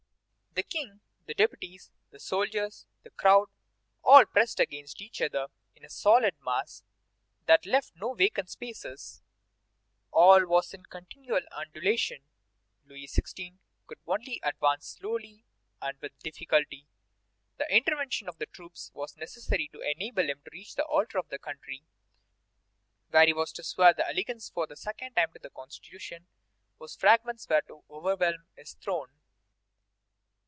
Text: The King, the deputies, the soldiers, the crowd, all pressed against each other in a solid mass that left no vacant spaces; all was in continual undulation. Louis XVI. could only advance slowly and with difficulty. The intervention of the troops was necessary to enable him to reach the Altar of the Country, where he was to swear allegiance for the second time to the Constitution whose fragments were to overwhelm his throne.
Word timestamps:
The 0.53 0.63
King, 0.63 0.99
the 1.27 1.33
deputies, 1.33 1.91
the 2.09 2.19
soldiers, 2.19 2.85
the 3.03 3.09
crowd, 3.09 3.47
all 4.03 4.25
pressed 4.25 4.59
against 4.59 5.01
each 5.01 5.21
other 5.21 5.47
in 5.77 5.85
a 5.85 5.89
solid 5.89 6.35
mass 6.43 6.83
that 7.45 7.65
left 7.65 7.95
no 7.95 8.13
vacant 8.13 8.49
spaces; 8.49 9.21
all 10.11 10.45
was 10.45 10.73
in 10.73 10.83
continual 10.87 11.39
undulation. 11.53 12.25
Louis 12.85 13.07
XVI. 13.07 13.59
could 13.87 13.99
only 14.05 14.41
advance 14.43 14.89
slowly 14.99 15.45
and 15.81 15.97
with 16.01 16.19
difficulty. 16.19 16.85
The 17.57 17.73
intervention 17.73 18.27
of 18.27 18.37
the 18.37 18.45
troops 18.45 18.91
was 18.93 19.15
necessary 19.15 19.69
to 19.71 19.79
enable 19.89 20.29
him 20.29 20.41
to 20.43 20.49
reach 20.51 20.75
the 20.75 20.83
Altar 20.85 21.17
of 21.17 21.29
the 21.29 21.39
Country, 21.39 21.85
where 23.09 23.25
he 23.25 23.31
was 23.31 23.53
to 23.53 23.63
swear 23.63 23.93
allegiance 24.05 24.49
for 24.49 24.67
the 24.67 24.75
second 24.75 25.13
time 25.13 25.31
to 25.31 25.39
the 25.39 25.49
Constitution 25.49 26.27
whose 26.77 26.93
fragments 26.97 27.47
were 27.47 27.61
to 27.61 27.85
overwhelm 27.89 28.43
his 28.57 28.73
throne. 28.73 29.07